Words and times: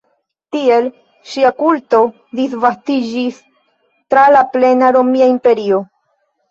Tiel 0.53 0.87
ŝia 1.33 1.51
kulto 1.59 2.01
disvastiĝis 2.41 3.41
tra 4.15 4.27
la 4.39 4.45
plena 4.57 4.95
Romia 5.01 5.35
imperio. 5.37 5.89